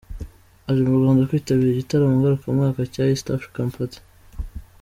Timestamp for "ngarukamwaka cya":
2.19-3.03